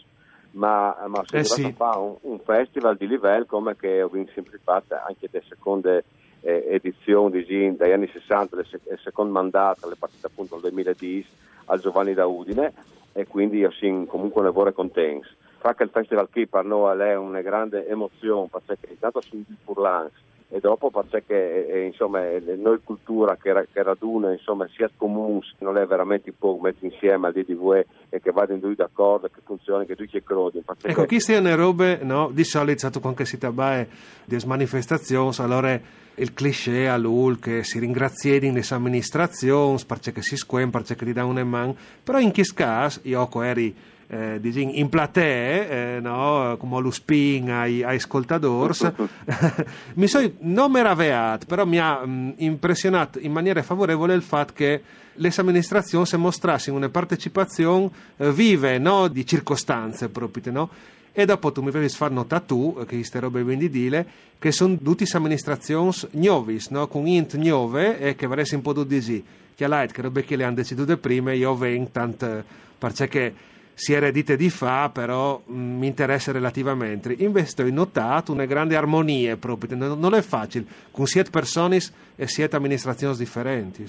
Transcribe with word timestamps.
ma, 0.53 0.95
ma 1.07 1.23
se 1.25 1.37
eh 1.37 1.43
sì. 1.43 1.63
a 1.63 1.71
fare 1.71 1.99
un, 1.99 2.15
un, 2.21 2.39
festival 2.39 2.97
di 2.97 3.07
livello 3.07 3.45
come 3.45 3.75
che 3.75 4.01
ho 4.01 4.09
sempre 4.33 4.59
fatto 4.63 4.95
anche 4.95 5.27
le 5.31 5.43
seconde 5.47 6.03
eh, 6.41 6.65
edizioni 6.69 7.43
di, 7.43 7.75
dagli 7.75 7.91
anni 7.91 8.07
60, 8.07 8.55
le, 8.55 8.65
il 8.71 8.99
secondo 9.03 9.31
mandato, 9.31 9.89
le 9.89 9.95
partite 9.97 10.27
appunto 10.27 10.55
nel 10.55 10.71
2010 10.71 11.27
al 11.65 11.79
Giovanni 11.79 12.13
da 12.13 12.25
Udine 12.25 12.73
e 13.13 13.25
quindi 13.25 13.57
io 13.57 13.71
sono 13.71 14.05
comunque 14.05 14.41
un 14.41 14.47
lavoro 14.47 14.71
contento. 14.73 15.27
Fa 15.57 15.73
che 15.75 15.83
il 15.83 15.89
festival 15.89 16.29
qui 16.29 16.45
per 16.45 16.65
noi 16.65 16.99
è 16.99 17.15
una 17.15 17.41
grande 17.41 17.87
emozione 17.87 18.49
perché 18.65 18.89
intanto 18.89 19.21
sono 19.21 19.43
di 19.47 19.55
Furlans 19.63 20.11
e 20.53 20.59
dopo 20.59 20.91
perché 20.91 21.65
eh, 21.67 21.85
insomma, 21.85 22.21
noi 22.57 22.79
cultura 22.83 23.35
che, 23.37 23.51
che 23.73 23.81
raduna 23.81 24.31
insomma, 24.31 24.67
sia 24.71 24.87
comune, 24.95 25.41
non 25.57 25.79
è 25.79 25.85
veramente 25.87 26.31
può 26.31 26.55
mettere 26.61 26.93
insieme 26.93 27.25
al 27.25 27.33
DDV 27.33 27.83
e 28.09 28.19
che 28.21 28.29
vada 28.29 28.53
in 28.53 28.59
due 28.59 28.75
d'accordo, 28.75 29.29
che 29.29 29.41
funzioni, 29.43 29.87
che 29.87 29.95
tu 29.95 30.05
ci 30.05 30.21
credi. 30.21 30.63
Ecco, 30.83 31.05
chi 31.05 31.19
stiano 31.19 31.55
robe, 31.55 32.01
no? 32.03 32.29
di 32.31 32.43
solito 32.43 32.77
stato 32.77 32.99
qualche 32.99 33.25
si 33.25 33.39
tabae 33.39 33.87
di 34.25 34.37
manifestazioni, 34.45 35.33
allora 35.39 35.79
il 36.15 36.33
cliché 36.35 36.87
a 36.87 36.97
lui 36.97 37.39
che 37.39 37.63
si 37.63 37.79
ringrazia 37.79 38.39
di 38.39 38.61
amministrazioni 38.69 39.79
perché 39.87 40.21
si 40.21 40.37
squem, 40.37 40.69
perché 40.69 40.95
ti 40.95 41.13
dà 41.13 41.25
un 41.25 41.41
man, 41.47 41.75
però 42.03 42.19
in 42.19 42.31
questo 42.31 42.53
caso 42.53 42.99
io 43.05 43.27
eri 43.41 43.75
eh, 44.07 44.39
in 44.43 44.89
platee, 44.89 45.95
eh, 45.95 45.99
no? 45.99 46.55
come 46.57 46.81
lo 46.81 46.91
spin 46.91 47.49
ai, 47.51 47.83
ai 47.83 47.95
ascoltatori, 47.95 48.73
mi 49.95 50.07
sono 50.07 50.31
non 50.39 50.71
meravigliato, 50.71 51.45
però 51.45 51.65
mi 51.65 51.79
ha 51.79 52.05
mh, 52.05 52.35
impressionato 52.37 53.19
in 53.19 53.31
maniera 53.31 53.61
favorevole 53.63 54.13
il 54.13 54.21
fatto 54.21 54.53
che 54.53 54.81
le 55.15 55.31
amministrazioni 55.35 56.05
si 56.05 56.17
mostrassero 56.17 56.75
una 56.75 56.89
partecipazione 56.89 57.89
eh, 58.17 58.31
vive 58.31 58.77
no? 58.77 59.07
di 59.07 59.25
circostanze 59.25 60.09
proprio, 60.09 60.51
no? 60.51 60.69
E 61.15 61.25
dopo 61.25 61.51
tu 61.51 61.61
mi 61.61 61.67
avevi 61.67 61.89
far 61.89 62.09
notare 62.09 62.43
tu, 62.47 62.73
che 62.87 62.95
queste 62.95 63.19
robe 63.19 63.43
ben 63.43 63.59
di 63.59 63.69
dire, 63.69 64.05
che 64.39 64.51
sono 64.51 64.75
tutte 64.77 65.05
amministrazioni 65.13 65.91
nuove, 66.11 66.59
no? 66.69 66.87
con 66.87 67.05
int 67.05 67.35
nuove 67.35 67.99
e 67.99 68.15
che 68.15 68.25
vorresti 68.25 68.55
un 68.55 68.61
po' 68.61 68.83
di. 68.83 69.23
Che 69.55 69.67
che 69.67 70.01
robe 70.01 70.23
che 70.23 70.35
le 70.35 70.43
hanno 70.43 70.55
deciso 70.55 70.97
prima, 70.97 71.31
io 71.31 71.55
vengo 71.55 71.89
tanto 71.91 72.43
perché 72.79 73.51
si 73.73 73.93
eredite 73.93 74.35
di 74.35 74.49
fa, 74.49 74.89
però 74.89 75.41
mm, 75.49 75.79
mi 75.79 75.87
interessa 75.87 76.31
relativamente. 76.31 77.13
Invece 77.19 77.63
ho 77.63 77.69
notato 77.71 78.31
una 78.31 78.45
grande 78.45 78.75
armonia 78.75 79.37
proprio, 79.37 79.75
non, 79.75 80.13
è 80.13 80.21
facile, 80.21 80.65
con 80.91 81.05
siete 81.05 81.29
persone 81.29 81.79
e 82.15 82.27
siete 82.27 82.55
amministrazioni 82.55 83.15
differenti. 83.15 83.85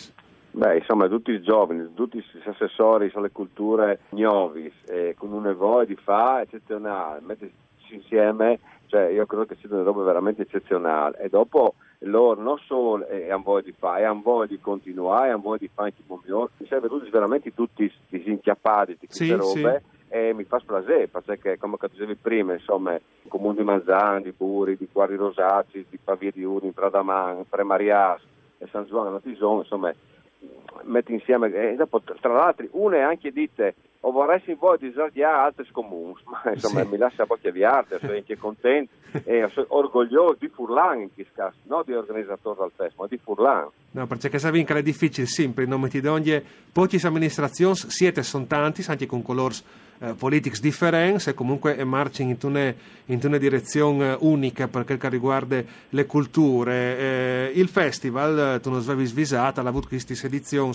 Beh, 0.52 0.78
insomma, 0.78 1.08
tutti 1.08 1.32
i 1.32 1.42
giovani, 1.42 1.92
tutti 1.94 2.18
gli 2.18 2.48
assessori 2.48 3.10
sulle 3.10 3.30
culture 3.32 4.00
nuovi, 4.10 4.72
eh, 4.86 5.14
con 5.18 5.32
una 5.32 5.52
voglia 5.52 5.86
di 5.86 5.96
fa 5.96 6.42
eccezionale, 6.42 7.20
mettersi 7.84 7.94
insieme, 7.94 8.58
cioè 8.86 9.08
io 9.08 9.26
credo 9.26 9.44
che 9.44 9.56
sia 9.56 9.68
una 9.70 9.82
roba 9.82 10.02
veramente 10.02 10.42
eccezionale. 10.42 11.18
E 11.18 11.28
dopo 11.28 11.74
loro 12.00 12.40
non 12.40 12.58
solo 12.58 13.06
hanno 13.06 13.42
voglia 13.42 13.62
di 13.62 13.74
fare, 13.78 14.04
hanno 14.04 14.22
voglia 14.22 14.46
di 14.46 14.60
continuare, 14.60 15.30
hanno 15.30 15.42
voglia 15.42 15.58
di 15.58 15.70
fare 15.72 15.88
anche 15.88 16.02
il 16.06 16.18
migliore. 16.20 16.50
Mi 16.56 16.66
serve 16.66 16.88
tutti 16.88 17.10
veramente 17.10 17.54
tutti 17.54 17.92
disinchiappati 18.08 18.96
di 18.98 19.06
queste 19.06 19.24
sì, 19.24 19.32
robe. 19.32 19.82
Sì. 19.84 19.92
E 20.08 20.32
mi 20.32 20.44
fa 20.44 20.60
splasè 20.60 21.08
perché, 21.08 21.58
come 21.58 21.76
dicevi 21.90 22.14
prima, 22.14 22.52
insomma, 22.52 22.94
il 22.94 23.00
comune 23.26 23.56
di 23.56 23.64
Manzano, 23.64 24.20
di 24.20 24.30
Buri, 24.30 24.76
di 24.76 24.88
Quari 24.90 25.16
Rosacci, 25.16 25.86
di 25.90 25.98
Pavia 25.98 26.30
di 26.30 26.44
Uni, 26.44 26.70
Pradaman, 26.70 27.44
Premarias 27.48 28.22
e 28.58 28.68
San 28.70 28.84
Giovanni 28.84 29.20
Tison, 29.22 29.58
insomma, 29.58 29.92
metti 30.82 31.12
insieme, 31.12 31.52
e 31.52 31.74
dopo, 31.74 32.00
tra 32.00 32.32
l'altro, 32.32 32.64
una 32.72 32.98
è 32.98 33.00
anche 33.00 33.32
dite 33.32 33.74
o 34.06 34.10
vorresti 34.10 34.54
voi 34.54 34.76
disardiare 34.78 35.46
altri 35.46 35.66
comuni, 35.72 36.14
ma 36.24 36.52
insomma 36.52 36.82
sì. 36.82 36.88
mi 36.88 36.98
lascia 36.98 37.24
pochi 37.24 37.48
avviate, 37.48 37.98
sono 37.98 38.12
anche 38.12 38.36
contento 38.36 38.92
e 39.24 39.48
sono 39.52 39.66
orgoglioso 39.70 40.36
di 40.40 40.48
Furlan 40.48 41.00
in 41.00 41.14
questo 41.14 41.32
caso, 41.34 41.56
non 41.64 41.82
di 41.86 41.94
organizzatore 41.94 42.60
del 42.60 42.70
festival, 42.76 42.92
ma 42.96 43.06
di 43.06 43.20
Furlan. 43.22 43.68
No, 43.92 44.06
perché 44.06 44.38
se 44.38 44.50
vinca 44.50 44.74
è 44.74 44.82
difficile, 44.82 45.26
sempre, 45.26 45.64
in 45.64 45.70
nome 45.70 45.88
di 45.88 46.06
ogni, 46.06 46.42
poche 46.70 47.00
amministrazioni, 47.02 47.76
siete 47.76 48.22
sono 48.22 48.44
tanti, 48.44 48.84
anche 48.86 49.06
con 49.06 49.22
colori 49.22 49.56
eh, 50.00 50.12
politici 50.12 50.60
differenti 50.60 51.30
e 51.30 51.34
comunque 51.34 51.82
marciano 51.84 52.30
in 52.30 52.36
una, 52.42 52.74
in 53.06 53.20
una 53.22 53.38
direzione 53.38 54.12
eh, 54.12 54.16
unica 54.20 54.68
per 54.68 54.84
quel 54.84 54.98
che 54.98 55.08
riguarda 55.08 55.62
le 55.88 56.04
culture. 56.04 56.98
Eh, 56.98 57.52
il 57.54 57.68
festival, 57.68 58.60
tu 58.60 58.68
non 58.68 58.82
svevi 58.82 59.06
svisata, 59.06 59.62
ha 59.62 59.66
avuto 59.66 59.88
queste 59.88 60.14
edizioni 60.26 60.74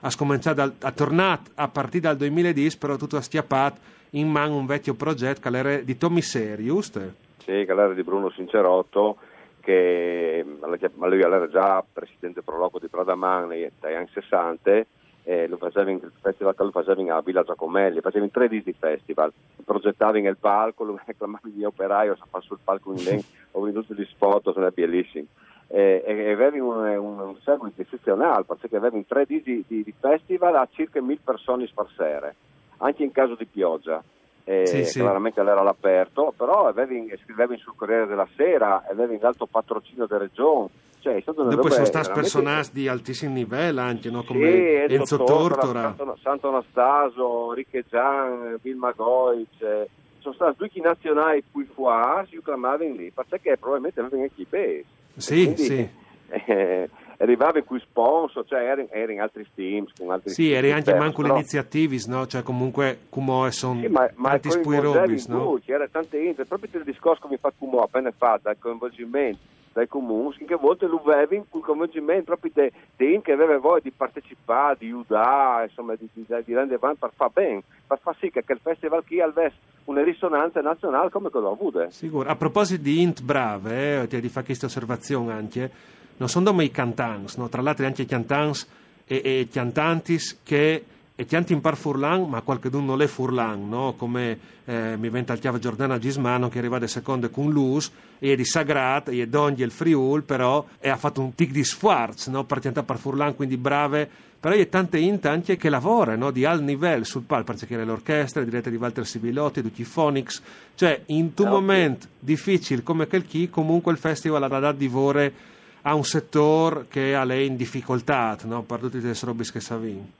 ha 0.00 0.10
cominciato 0.16 0.62
a, 0.62 0.72
a 0.80 0.92
tornare 0.92 1.40
a 1.54 1.68
partire 1.68 2.02
dal 2.02 2.16
2010, 2.16 2.78
però 2.78 2.96
tutto 2.96 3.16
ha 3.16 3.20
stiappato 3.20 3.78
in 4.10 4.28
mano 4.28 4.56
un 4.56 4.66
vecchio 4.66 4.94
progetto 4.94 5.48
che 5.48 5.56
era 5.56 5.76
di 5.78 5.96
Tommy 5.96 6.22
Seri, 6.22 6.64
giusto? 6.64 7.00
Sì, 7.38 7.64
che 7.64 7.66
era 7.66 7.92
di 7.92 8.02
Bruno 8.02 8.30
Sincerotto, 8.30 9.16
che 9.60 10.44
lui 10.44 11.20
era 11.20 11.48
già 11.48 11.84
presidente 11.92 12.42
prologo 12.42 12.78
di 12.78 12.88
Pradaman 12.88 13.48
dagli 13.48 13.94
anni 13.94 14.08
60 14.12 14.84
eh, 15.24 15.46
lo 15.48 15.58
faceva 15.58 15.90
in, 15.90 16.00
il 16.02 16.12
festival 16.20 16.54
che 16.56 16.64
lo 16.64 16.70
faceva 16.70 17.00
in 17.00 17.20
Villa 17.24 17.42
Giacomelli, 17.42 18.00
faceva 18.00 18.24
in 18.24 18.30
tre 18.30 18.48
di 18.48 18.62
festival, 18.76 19.32
progettava 19.64 20.18
nel 20.18 20.36
palco, 20.36 20.84
lo 20.84 20.98
reclamava 21.04 21.48
gli 21.54 21.62
operai, 21.62 22.08
o 22.08 22.16
fa 22.30 22.40
sul 22.40 22.58
palco 22.62 22.92
in 22.92 23.04
lei, 23.04 23.24
ho 23.52 23.60
venuto 23.60 23.94
gli 23.94 24.04
spot, 24.04 24.52
sono 24.52 24.70
bellissimi 24.70 25.26
eh, 25.72 26.02
e 26.04 26.32
avevi 26.32 26.58
un, 26.58 26.76
un, 26.76 27.18
un, 27.20 27.36
seguito 27.44 27.80
eccezionale 27.80 28.42
perché 28.44 28.74
avevi 28.74 29.06
tre 29.06 29.24
di, 29.24 29.40
di, 29.40 29.64
di, 29.66 29.94
festival 29.98 30.56
a 30.56 30.68
circa 30.68 31.00
mille 31.00 31.20
persone 31.22 31.68
sparsere, 31.68 32.34
anche 32.78 33.04
in 33.04 33.12
caso 33.12 33.36
di 33.36 33.46
pioggia. 33.46 34.02
Eh, 34.42 34.66
sì, 34.66 34.84
sì. 34.84 34.98
Chiaramente 34.98 35.40
era 35.40 35.60
all'aperto, 35.60 36.34
però 36.36 36.66
avevi, 36.66 37.16
scrivevi 37.22 37.56
sul 37.58 37.74
Corriere 37.76 38.06
della 38.06 38.26
Sera, 38.34 38.82
avevi 38.90 39.14
in 39.14 39.24
alto 39.24 39.46
patrocinio 39.46 40.06
della 40.06 40.22
regione. 40.22 40.70
Cioè, 40.98 41.14
è 41.14 41.20
stato 41.20 41.44
Dopo 41.44 41.70
sono 41.70 41.84
stati 41.84 42.10
personaggi 42.10 42.70
di 42.72 42.88
altissimo 42.88 43.32
livello 43.32 43.80
anche, 43.80 44.10
no? 44.10 44.24
come 44.24 44.50
sì, 44.50 44.74
Enzo, 44.74 44.94
Enzo 44.94 45.24
Tortora, 45.24 45.94
Santo, 45.96 46.18
Santo 46.20 46.48
Anastaso, 46.48 47.52
Ricche 47.52 47.84
Gian, 47.88 48.58
Vilma 48.60 48.90
Goic, 48.90 49.86
sono 50.18 50.34
stati 50.34 50.56
due 50.58 50.70
nazionali 50.82 51.44
qui 51.50 51.64
fuori, 51.72 52.26
si 52.28 52.42
chiamavano 52.42 52.92
lì, 52.92 53.10
perché 53.12 53.56
probabilmente 53.56 54.00
avevano 54.00 54.24
anche 54.24 54.42
i 54.42 54.46
pesi. 54.46 54.98
Sì, 55.16 55.44
quindi, 55.44 55.62
sì. 55.62 55.88
Eh, 56.28 56.88
arrivava 57.18 57.60
qui 57.62 57.80
sponsor, 57.80 58.44
cioè 58.46 58.62
era, 58.62 58.84
era, 58.90 59.12
in 59.12 59.20
altri 59.20 59.46
team, 59.54 59.86
con 59.96 60.10
altri 60.10 60.30
Sì, 60.30 60.52
eri 60.52 60.72
anche 60.72 60.94
manco 60.94 61.22
però... 61.22 61.34
l'iniziativi, 61.34 62.00
no? 62.06 62.26
Cioè 62.26 62.42
comunque 62.42 63.00
Cumoe 63.08 63.50
sono 63.50 63.80
sì, 63.80 63.88
ma, 63.88 64.10
ma 64.14 64.30
tanti 64.30 64.50
spuirobis, 64.50 65.26
no? 65.26 65.58
C'era 65.64 65.86
tante 65.88 66.18
inter, 66.18 66.46
proprio 66.46 66.70
il 66.78 66.84
discorso 66.84 67.22
che 67.22 67.28
mi 67.28 67.38
fa 67.38 67.52
Cumoe 67.56 67.84
appena 67.84 68.12
fatto, 68.16 68.48
il 68.48 68.56
coinvolgimento 68.58 69.58
dai 69.72 69.86
comuni, 69.86 70.36
che 70.46 70.54
a 70.54 70.58
volte 70.58 70.86
lo 70.86 71.00
avevi 71.06 71.42
col 71.48 71.62
coinvolgimento 71.62 72.24
proprio 72.24 72.50
dei 72.54 72.72
de 72.96 73.20
che 73.22 73.32
aveva 73.32 73.58
voglia 73.58 73.82
di 73.82 73.90
partecipare, 73.90 74.76
di 74.78 74.86
aiutare, 74.86 75.66
insomma, 75.66 75.94
di, 75.94 76.08
di, 76.12 76.24
di 76.26 76.54
rendere 76.54 76.74
avanti 76.74 76.98
per 76.98 77.12
far 77.14 77.30
bene, 77.32 77.62
per 77.86 77.98
far 78.02 78.16
sì 78.18 78.30
che 78.30 78.42
il 78.46 78.60
festival 78.62 79.04
qui 79.06 79.20
avesse 79.20 79.56
una 79.84 80.02
risonanza 80.02 80.60
nazionale 80.60 81.10
come 81.10 81.30
quello 81.30 81.50
avuto. 81.50 81.88
Sicuro. 81.90 82.28
A 82.28 82.36
proposito 82.36 82.82
di 82.82 83.00
Int 83.00 83.22
Brave, 83.22 84.02
eh, 84.02 84.06
ti 84.06 84.20
di 84.20 84.28
fare 84.28 84.46
questa 84.46 84.66
osservazione 84.66 85.32
anche, 85.32 85.70
non 86.16 86.28
sono 86.28 86.50
come 86.50 86.64
i 86.64 86.70
cantants, 86.70 87.36
no? 87.36 87.48
tra 87.48 87.62
l'altro 87.62 87.86
anche 87.86 88.02
i 88.02 88.06
cantants 88.06 88.68
e, 89.06 89.22
e 89.24 89.48
cantantis 89.50 90.40
che 90.42 90.84
e 91.20 91.26
chianti 91.26 91.52
in 91.52 91.60
par 91.60 91.76
furlan, 91.76 92.30
ma 92.30 92.40
qualche 92.40 92.70
non 92.70 93.02
è 93.02 93.06
furlan, 93.06 93.68
no? 93.68 93.92
come 93.94 94.38
eh, 94.64 94.96
mi 94.96 95.10
venta 95.10 95.34
il 95.34 95.38
chiave 95.38 95.58
Giordana 95.58 95.98
Gismano 95.98 96.48
che 96.48 96.56
arriva 96.56 96.78
da 96.78 96.86
seconde 96.86 97.28
con 97.28 97.50
l'us 97.50 97.92
e 98.18 98.32
è 98.32 98.36
di 98.36 98.44
Sagrat 98.46 99.10
e 99.10 99.28
Donghi 99.28 99.62
il 99.62 99.70
Friul, 99.70 100.22
però 100.22 100.64
e 100.78 100.88
ha 100.88 100.96
fatto 100.96 101.20
un 101.20 101.34
tic 101.34 101.50
di 101.50 101.62
sforz 101.62 102.28
no? 102.28 102.44
per 102.44 102.60
chiantare 102.60 102.86
par 102.86 102.96
furlan, 102.96 103.36
quindi 103.36 103.58
brave 103.58 104.08
però 104.40 104.54
è 104.54 104.66
tante 104.70 104.96
int 104.96 105.26
anche 105.26 105.58
che 105.58 105.68
lavora 105.68 106.16
no? 106.16 106.30
di 106.30 106.46
alto 106.46 106.64
livello 106.64 107.04
sul 107.04 107.24
palco, 107.24 107.52
perché 107.52 107.84
l'orchestra 107.84 108.42
diretta 108.42 108.70
di 108.70 108.76
Walter 108.76 109.06
Sibilotti, 109.06 109.60
tutti 109.60 109.82
i 109.82 109.84
Phonics, 109.84 110.40
cioè 110.74 111.02
in 111.08 111.32
un 111.36 111.46
ah, 111.46 111.50
momento 111.50 112.06
difficile 112.18 112.82
come 112.82 113.06
quel 113.06 113.26
chi, 113.26 113.50
comunque 113.50 113.92
il 113.92 113.98
festival 113.98 114.42
ha 114.44 114.48
dato 114.48 114.78
di 114.78 114.88
vore 114.88 115.34
a 115.82 115.94
un 115.94 116.04
settore 116.04 116.86
che 116.88 117.14
ha 117.14 117.24
lei 117.24 117.46
in 117.46 117.56
difficoltà 117.56 118.38
no? 118.44 118.62
per 118.62 118.78
tutti 118.78 118.98
questi 119.00 119.26
robi 119.26 119.44
che 119.44 119.60
savin. 119.60 120.18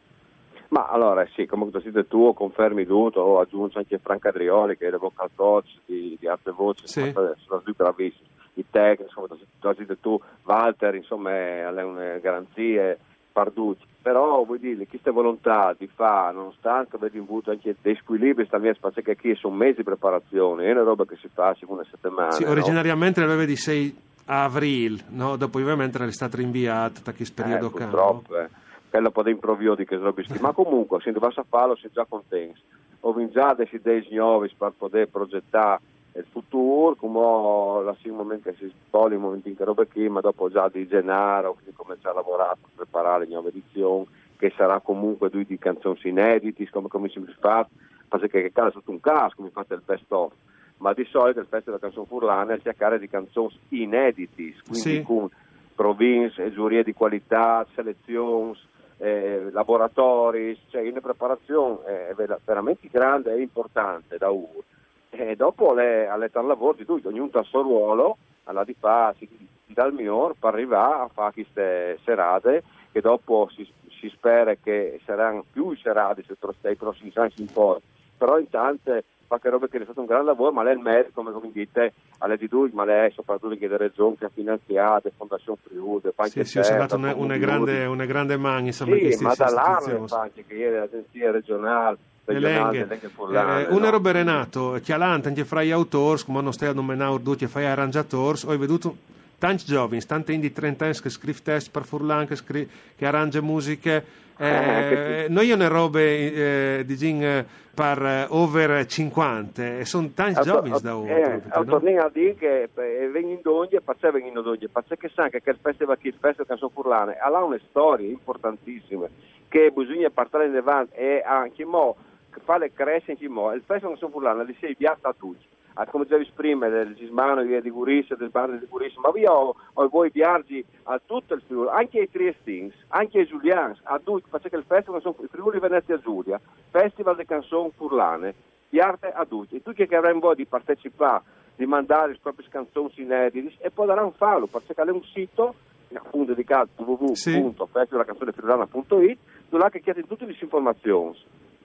Ma 0.70 0.86
allora 0.86 1.26
sì, 1.34 1.46
come 1.46 1.68
tu 1.70 1.80
siete 1.80 2.06
tu, 2.06 2.32
confermi 2.32 2.86
tutto, 2.86 3.20
o 3.20 3.40
aggiungi 3.40 3.78
anche 3.78 3.98
Franca 3.98 4.28
Adrioli 4.28 4.76
che 4.76 4.86
è 4.86 4.90
il 4.90 4.98
vocal 4.98 5.30
coach 5.34 5.68
di, 5.84 6.16
di 6.18 6.28
Arte 6.28 6.52
Voce, 6.52 6.86
sì. 6.86 7.10
sono 7.12 7.60
due 7.64 7.74
bravissimi, 7.76 8.28
i 8.54 8.64
tecnici, 8.70 9.12
come 9.12 9.26
tu 9.26 9.74
siete 9.74 9.98
tu, 10.00 10.20
Walter, 10.44 10.94
insomma, 10.94 11.32
ha 11.66 11.84
una 11.84 12.18
garanzie 12.18 12.98
perduti. 13.32 13.84
Però 14.00 14.44
vuoi 14.44 14.60
dire, 14.60 14.86
questa 14.86 15.10
volontà 15.10 15.74
di 15.76 15.88
fare, 15.92 16.34
nonostante 16.34 16.96
avete 16.96 17.18
avuto 17.18 17.50
anche 17.50 17.74
dei 17.82 17.96
squilibri, 17.96 18.46
sta 18.46 18.58
mia 18.58 18.72
spazio 18.74 19.02
che 19.02 19.16
qui 19.16 19.34
sono 19.34 19.56
mesi 19.56 19.78
di 19.78 19.82
preparazione, 19.82 20.66
è 20.66 20.70
una 20.70 20.82
roba 20.82 21.04
che 21.04 21.16
si 21.16 21.28
fa 21.34 21.52
secondo 21.58 21.84
settimane. 21.90 22.30
Sì, 22.30 22.44
originariamente 22.44 23.18
no? 23.18 23.26
l'aveva 23.26 23.44
di 23.44 23.56
6 23.56 23.96
aprile, 24.26 25.02
no? 25.08 25.34
dopo 25.34 25.58
ovviamente 25.58 25.98
è 25.98 26.12
stata 26.12 26.36
rinviata 26.36 27.00
da 27.02 27.12
questo 27.12 27.42
periodo 27.42 27.66
eh, 27.66 27.70
purtroppo, 27.70 28.38
eh 28.38 28.68
quella 28.90 29.06
un 29.06 29.12
po' 29.12 29.22
di 29.22 29.30
improvvio 29.30 29.74
di 29.74 29.86
che 29.86 29.96
robischi, 29.96 30.38
ma 30.40 30.52
comunque 30.52 31.00
se 31.00 31.12
dovesse 31.12 31.42
farlo 31.48 31.76
si 31.76 31.88
già 31.92 32.04
contenti. 32.06 32.60
Ho 33.00 33.28
già 33.30 33.54
delle 33.54 33.70
idee 33.72 34.06
nuove 34.10 34.50
per 34.56 34.72
poter 34.76 35.08
progettare 35.08 35.80
il 36.14 36.26
futuro, 36.28 36.96
come 36.96 37.84
la 37.84 37.96
un 38.04 38.16
momento 38.16 38.50
che 38.50 38.56
si 38.58 38.72
spoglia, 38.86 39.16
un 39.16 39.22
momento 39.22 39.48
in 39.48 39.56
che 39.56 39.64
roba 39.64 39.86
qui, 39.86 40.08
ma 40.08 40.20
dopo 40.20 40.50
già 40.50 40.68
di 40.68 40.86
gennaio, 40.86 41.54
quindi 41.54 41.72
cominciare 41.72 42.10
a 42.10 42.20
lavorare 42.20 42.56
per 42.60 42.70
preparare 42.74 43.24
le 43.24 43.30
nuove 43.32 43.48
edizioni, 43.48 44.06
che 44.36 44.52
sarà 44.56 44.80
comunque 44.80 45.30
due 45.30 45.44
di 45.44 45.56
canzoni 45.56 45.98
inediti, 46.02 46.68
come, 46.68 46.88
come 46.88 47.08
si 47.08 47.24
fa, 47.38 47.66
perché 48.08 48.42
che 48.42 48.52
cade 48.52 48.72
sotto 48.72 48.90
un 48.90 49.00
caso, 49.00 49.36
come 49.36 49.50
fate 49.50 49.74
il 49.74 49.82
best 49.84 50.12
of 50.12 50.32
ma 50.80 50.92
di 50.94 51.06
solito 51.10 51.40
il 51.40 51.46
Festival 51.46 51.78
della 51.78 51.92
Canzone 51.92 52.06
Furlana 52.06 52.54
è 52.54 52.60
cercare 52.60 52.98
di 52.98 53.08
canzoni 53.08 53.52
inediti, 53.68 54.54
quindi 54.64 54.96
sì. 54.96 55.02
con 55.02 55.28
province, 55.74 56.52
giurie 56.52 56.82
di 56.82 56.92
qualità, 56.92 57.66
selezioni, 57.74 58.58
eh, 59.00 59.48
laboratori, 59.50 60.58
cioè 60.68 60.88
una 60.88 61.00
preparazione 61.00 62.08
è 62.08 62.14
veramente 62.44 62.88
grande 62.90 63.32
e 63.32 63.40
importante 63.40 64.18
da 64.18 64.30
uno. 64.30 64.62
E 65.08 65.34
dopo 65.36 65.72
le, 65.72 66.06
alle 66.06 66.30
tal 66.30 66.46
lavoro 66.46 66.76
di 66.76 66.84
tutti, 66.84 67.06
ognuno 67.06 67.30
ha 67.32 67.40
il 67.40 67.46
suo 67.46 67.62
ruolo, 67.62 68.18
alla 68.44 68.62
di 68.62 68.76
fa, 68.78 69.14
si, 69.16 69.28
il 69.66 69.92
miglior 69.92 70.34
per 70.38 70.52
arrivare 70.52 71.02
a 71.02 71.08
fare 71.08 71.32
queste 71.32 71.98
serate 72.04 72.62
che 72.92 73.00
dopo 73.00 73.48
si, 73.54 73.66
si 73.98 74.08
spera 74.10 74.54
che 74.54 75.00
saranno 75.04 75.44
più 75.50 75.74
serate 75.76 76.24
se 76.24 76.34
i 76.70 76.76
prossimi 76.76 77.12
anni 77.14 77.32
in 77.36 77.52
poi, 77.52 77.80
però 78.16 78.38
intanto 78.38 79.02
qualche 79.30 79.48
roba 79.48 79.68
che 79.68 79.78
è 79.78 79.84
stato 79.84 80.00
un 80.00 80.06
gran 80.06 80.24
lavoro, 80.24 80.50
ma 80.50 80.64
lei 80.64 80.72
è 80.72 80.76
il 80.76 80.82
merito, 80.82 81.10
come, 81.14 81.30
come 81.30 81.50
dite, 81.52 81.92
alle 82.18 82.36
di 82.36 82.48
lui, 82.50 82.68
ma 82.72 82.84
lei 82.84 83.12
soprattutto 83.12 83.54
che 83.54 83.68
le 83.68 83.76
regioni 83.76 84.16
che 84.16 84.24
ha 84.24 84.30
finanziato, 84.34 85.08
Fondazione 85.16 85.58
Friuli, 85.62 86.12
Sì, 86.44 86.44
sì, 86.44 86.58
ho 86.58 86.76
dato 86.76 86.96
una, 86.96 87.14
una, 87.14 87.36
grande, 87.36 87.84
una 87.84 88.06
grande 88.06 88.36
mano, 88.36 88.66
insomma, 88.66 88.96
sì, 88.96 89.22
ma 89.22 89.34
dall'ARME, 89.36 90.32
che 90.34 90.52
ieri 90.52 90.74
l'agenzia 90.74 91.30
regionale, 91.30 91.96
regionale 92.24 92.88
eh, 92.90 93.66
una 93.70 93.84
no? 93.84 93.90
roba 93.90 94.10
Renato, 94.10 94.80
chialante 94.82 95.28
anche 95.28 95.44
fra 95.44 95.62
gli 95.62 95.70
autori, 95.70 96.20
come 96.24 96.42
non 96.42 96.52
stai 96.52 96.70
a 96.70 96.72
nominare 96.72 97.22
tutti 97.22 97.44
e 97.44 97.48
fai 97.48 97.66
arrangiatori, 97.66 98.40
ho 98.46 98.58
veduto 98.58 98.96
tanti 99.38 99.64
giovani, 99.64 100.04
tanti 100.04 100.32
indi 100.32 100.52
30 100.52 100.84
anni 100.86 101.00
che 101.00 101.08
scrivono 101.08 101.44
test 101.44 101.70
per 101.70 101.84
Furlan, 101.84 102.26
che, 102.26 102.34
scri- 102.34 102.68
che 102.96 103.06
arrangia 103.06 103.40
musiche. 103.40 104.18
Eh, 104.42 105.24
eh, 105.24 105.26
noi 105.28 105.54
ne 105.54 105.68
robe 105.68 106.78
eh, 106.78 106.84
di 106.86 106.96
Gin 106.96 107.44
per 107.74 108.26
over 108.30 108.86
50 108.86 109.78
e 109.80 109.84
sono 109.84 110.08
tanti 110.14 110.40
giovani 110.40 110.80
da 110.80 110.96
ora. 110.96 111.34
Eh, 111.34 111.42
torniamo 111.66 112.06
a 112.06 112.10
dire 112.10 112.34
che 112.36 112.70
vengono 112.74 113.58
oggi 113.58 113.74
e 113.76 113.82
perché 113.82 114.10
vengono 114.10 114.48
oggi? 114.48 114.66
Perché 114.68 115.10
sa 115.14 115.28
che 115.28 115.42
il 115.44 115.58
festival 115.60 115.98
che 115.98 116.08
il 116.08 116.14
festival 116.18 116.46
Canzone 116.46 116.72
Furlane 116.72 117.18
ha 117.18 117.44
una 117.44 117.60
storia 117.68 118.08
importantissima 118.08 119.06
che 119.48 119.70
bisogna 119.74 120.08
portare 120.08 120.46
in 120.46 120.56
avanti 120.56 120.94
e 120.94 121.22
anche 121.22 121.66
mo, 121.66 121.96
fare 122.42 122.72
crescere 122.72 123.18
in 123.20 123.32
mo. 123.32 123.52
Il 123.52 123.62
festival 123.66 123.98
Canzone 123.98 124.12
Furlane 124.12 124.44
di 124.46 124.56
sei 124.58 124.74
viato 124.78 125.06
a 125.06 125.14
tutti 125.16 125.44
a, 125.80 125.86
come 125.86 126.06
già 126.06 126.18
prima, 126.34 126.68
del 126.68 126.94
Gismano 126.94 127.42
di 127.42 127.70
Guriscia, 127.70 128.14
del 128.14 128.28
bar 128.28 128.58
di 128.58 128.66
Guriscia, 128.66 129.00
ma 129.00 129.10
io 129.18 129.32
ho, 129.32 129.56
ho 129.72 129.88
voi 129.88 130.10
viaggi 130.10 130.62
a 130.84 131.00
tutto 131.04 131.34
il 131.34 131.42
Friuli, 131.46 131.68
anche 131.70 131.98
ai 132.00 132.10
Triestins, 132.10 132.74
anche 132.88 133.20
ai 133.20 133.26
Giulians, 133.26 133.80
a 133.84 133.98
tutti, 133.98 134.28
perché 134.28 134.54
il 134.54 134.64
festival 134.66 135.00
sono 135.00 135.16
Friuli 135.30 135.58
Venezia 135.58 135.98
Giulia, 135.98 136.38
Festival 136.70 137.16
de 137.16 137.24
Canzone 137.24 137.70
Furlane, 137.74 138.34
di 138.68 138.78
arte 138.78 139.10
a 139.10 139.24
tutti, 139.24 139.56
e 139.56 139.62
tutti 139.62 139.86
che 139.86 139.96
avranno 139.96 140.20
voglia 140.20 140.34
di 140.34 140.44
partecipare, 140.46 141.22
di 141.56 141.64
mandare 141.66 142.12
le 142.12 142.18
proprie 142.20 142.46
canzoni 142.48 142.92
inediti, 142.96 143.56
e 143.58 143.70
potranno 143.70 144.12
farlo, 144.16 144.46
perché 144.46 144.74
è 144.74 144.90
un 144.90 145.02
sito 145.04 145.54
appunto 145.92 146.34
dedicato 146.34 146.70
www.festivalcanzonefriulana.it 146.76 149.18
dove 149.48 149.80
chiede 149.80 150.06
tutte 150.06 150.24
le 150.24 150.36
informazioni 150.40 151.18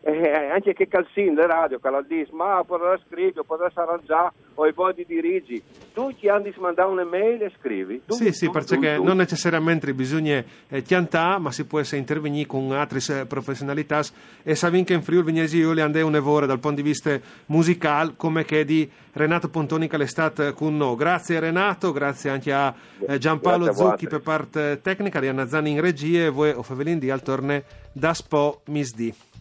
eh, 0.08 0.52
anche 0.52 0.74
che 0.74 0.88
calzin 0.88 1.34
le 1.34 1.48
radio, 1.48 1.80
che 1.80 1.90
la 1.90 2.04
dice, 2.08 2.30
ma 2.32 2.64
potrà 2.64 2.96
scrivere, 3.08 3.44
potrà 3.44 3.72
arrangiare, 3.74 4.34
o 4.54 4.68
i 4.68 4.74
di 4.94 5.04
dirigi. 5.08 5.62
Tu 5.96 6.14
ti 6.14 6.30
hanno 6.30 6.48
mandato 6.58 6.92
un'email 6.92 7.42
e 7.42 7.52
scrivi. 7.60 8.04
Tu, 8.06 8.14
sì, 8.14 8.32
sì, 8.32 8.46
tu, 8.46 8.52
perché 8.52 8.98
tu, 8.98 9.04
non 9.04 9.18
necessariamente 9.18 9.92
bisogna 9.96 10.44
eh, 10.70 10.84
chiantare, 10.84 11.40
ma 11.40 11.52
si 11.52 11.66
può 11.66 11.80
essere 11.80 11.98
intervenire 11.98 12.46
con 12.46 12.72
altre 12.72 13.00
eh, 13.22 13.26
professionalità 13.26 14.04
e 14.44 14.54
sapete 14.54 14.84
che 14.84 14.94
in 14.94 15.02
Friuli 15.02 15.26
Vignesi 15.26 15.60
Giulia 15.60 15.86
andò 15.86 16.06
un 16.06 16.16
evore 16.16 16.46
dal 16.46 16.60
punto 16.60 16.82
di 16.82 16.88
vista 16.88 17.20
musicale, 17.48 18.14
come 18.16 18.46
che 18.46 18.64
di 18.64 18.88
Renato 19.14 19.50
Pontonica 19.50 19.98
l'estate 19.98 20.54
con 20.54 20.78
noi. 20.78 20.96
Grazie 20.98 21.40
Renato, 21.40 21.92
grazie 21.92 22.30
anche 22.30 22.54
a 22.54 22.72
eh, 23.08 23.18
Giampaolo 23.18 23.74
Zucchi 23.74 24.08
per 24.08 24.22
parte 24.22 24.82
tecnica, 24.84 25.20
di 25.20 25.30
Anna 25.30 25.48
Zani 25.48 25.72
in 25.72 25.82
regia 25.82 26.26
e 26.26 26.30
voi, 26.30 26.52
o 26.52 26.62
Favelin 26.62 27.00
di 27.00 27.10
Altorne 27.10 27.64
da 27.92 28.14
Spo 28.14 28.62
Misdi. 28.66 29.35